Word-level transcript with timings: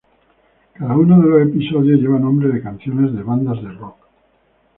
Cada 0.73 0.97
uno 0.97 1.21
de 1.21 1.29
los 1.29 1.41
episodios 1.43 1.99
llevan 1.99 2.23
nombres 2.23 2.51
de 2.51 2.63
canciones 2.63 3.13
de 3.13 3.21
bandas 3.21 3.61
de 3.61 3.69
rock. 3.71 3.97